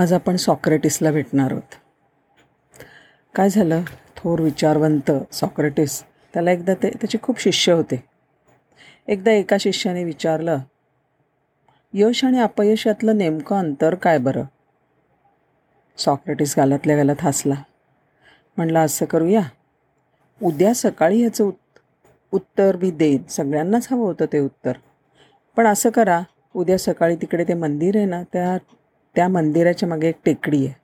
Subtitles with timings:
[0.00, 1.74] आज आपण सॉक्रेटिसला भेटणार आहोत.
[3.34, 3.82] काय झालं?
[4.16, 6.02] थोर विचारवंत सॉक्रेटिस.
[6.02, 8.04] त्याला एकदा ते त्याचे खूप शिष्य होते.
[9.08, 10.58] एकदा एका शिष्याने विचारलं
[11.94, 14.42] यश आणि अपयशातलं नेमकं अंतर काय बरं?
[15.98, 17.54] सॉक्रेटिस गालातल्या गालात हसला.
[18.56, 19.42] म्हणला असं करूया.
[20.42, 21.78] उद्या सकाळी ह्याचं उत्
[22.32, 23.22] उत्तर मी देईन.
[23.30, 24.72] सगळ्यांनाच हवं होतं ते उत्तर.
[25.56, 26.22] पण असं करा.
[26.54, 28.58] उद्या सकाळी तिकडे ते मंदिर आहे ना त्या
[29.14, 30.74] त्या मंदिराच्या मागे एक टेकडी आहे.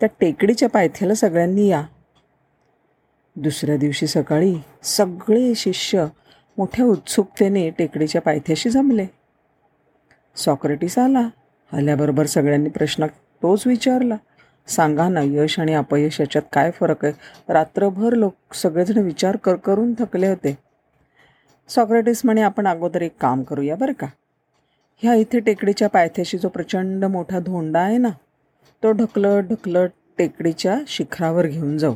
[0.00, 1.82] त्या टेकडीच्या पायथ्याला सगळ्यांनी या.
[3.36, 6.06] दुसऱ्या दिवशी सकाळी सगळे शिष्य
[6.58, 9.06] मोठ्या उत्सुकतेने टेकडीच्या पायथ्याशी जमले.
[10.36, 11.28] सॉक्रेटिस आला.
[11.72, 13.06] आल्याबरोबर सगळ्यांनी प्रश्न
[13.42, 14.16] तोच विचारला.
[14.68, 17.14] सांगा ना यश आणि अपयश याच्यात काय फरक आहे?
[17.48, 20.58] रात्रभर लोक सगळेजण विचार कर करून थकले होते.
[21.68, 24.06] सॉक्रेटिस म्हणे आपण अगोदर एक काम करूया बरं का?
[25.02, 28.08] ह्या इथे टेकडीच्या पायथ्याशी जो प्रचंड मोठा धोंडा आहे ना
[28.82, 31.94] तो ढकलत ढकलत टेकडीच्या शिखरावर घेऊन जाऊ.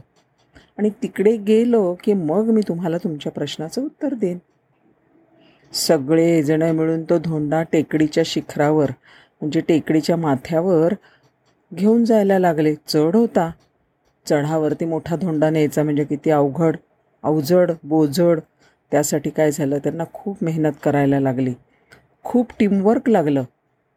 [0.78, 4.38] आणि तिकडे गेलो की मग मी तुम्हाला तुमच्या प्रश्नाचं उत्तर देईन.
[5.72, 8.90] सगळेजणं मिळून तो धोंडा टेकडीच्या शिखरावर
[9.40, 10.94] म्हणजे टेकडीच्या माथ्यावर
[11.74, 12.74] घेऊन जायला लागले.
[12.74, 13.50] चढ होता.
[14.26, 16.76] चढावरती मोठा धोंडा न्यायचा म्हणजे किती अवघड
[17.24, 18.40] अवजड बोजड.
[18.92, 19.78] त्यासाठी काय झालं?
[19.78, 21.54] त्यांना खूप मेहनत करायला लागली.
[22.24, 23.42] खूप टीमवर्क लागलं.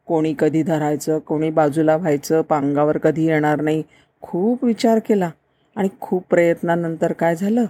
[0.06, 3.84] कोणी कधी धरायचं कोणी बाजूला व्हायचं पांगावर कधी येणार नाही
[4.22, 5.30] खूप विचार केला.
[5.76, 7.66] आणि खूप प्रयत्नानंतर काय झालं?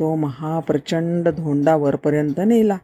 [0.00, 2.76] तो महाप्रचंड धोंडा वरपर्यंत नेला.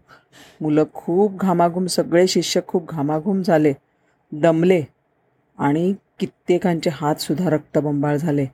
[0.60, 3.72] मुलं खूप घामाघूम सगळे शिष्य खूप घामाघूम झाले.
[4.32, 4.82] दमले.
[5.58, 8.46] आणि कित्येकांचे हातसुद्धा रक्तबंबाळ झाले.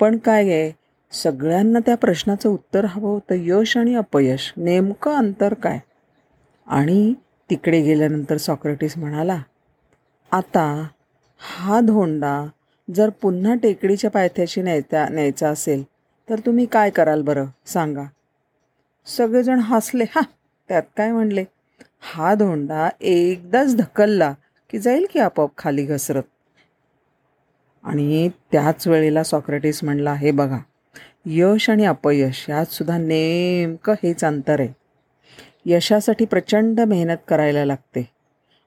[0.00, 0.72] पण काय आहे
[1.12, 3.34] सगळ्यांना त्या प्रश्नाचं उत्तर हवं होतं.
[3.38, 5.78] यश आणि अपयश नेमकं अंतर काय?
[6.66, 7.14] आणि
[7.50, 9.42] तिकडे गेल्यानंतर सॉक्रेटिस म्हणाला
[10.32, 10.86] आता
[11.38, 12.46] हा धोंडा
[12.94, 15.82] जर पुन्हा टेकडीच्या पायथ्याशी न्यायचा न्यायचा असेल
[16.28, 17.46] तर तुम्ही काय कराल बरं?
[17.66, 18.04] सांगा.
[19.06, 20.04] सगळेजण हसले.
[20.04, 20.20] हा
[20.68, 21.44] त्यात काय म्हणले?
[22.00, 24.34] हा धोंडा एकदाच ढकलला
[24.70, 26.22] की जाईल की आपोआप खाली घसरत.
[27.84, 30.58] आणि त्याच वेळेला सॉक्रेटिस म्हणला हे बघा
[31.26, 34.79] यश आणि अपयश यात सुद्धा नेमकं हेच अंतर आहे.
[35.72, 38.08] यशासाठी प्रचंड मेहनत करायला लागते.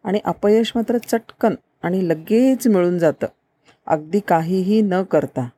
[0.04, 3.28] आणि अपयश मात्र चटकन आणि लगेच मिळून जातं.
[3.88, 5.50] अगदी काहीही न करता.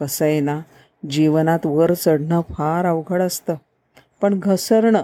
[0.00, 0.60] कसं आहे ना
[1.10, 3.54] जीवनात वर चढणं फार अवघड असतं.
[4.20, 5.02] पण घसरणं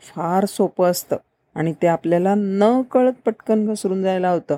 [0.00, 1.16] फार सोपं असतं.
[1.54, 4.56] आणि ते आपल्याला न कळत पटकन घसरून जायला होतं.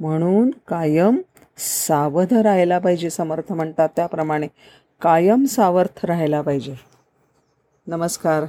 [0.00, 1.18] म्हणून कायम
[1.58, 4.48] सावध राहायला पाहिजे समर्थ म्हणतात त्याप्रमाणे.
[5.00, 6.74] कायम सावर्थ राहायला पाहिजे.
[7.86, 8.44] नमस्कार.